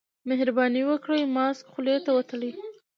مهرباني 0.29 0.81
وکړئ، 0.85 1.21
ماسک 1.35 1.63
خولې 1.71 1.95
ته 2.05 2.11
وتړئ. 2.13 2.51